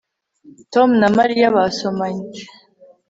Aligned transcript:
Tom 0.73 0.89
na 1.01 1.09
Mariya 1.17 1.47
basomanye 1.55 2.25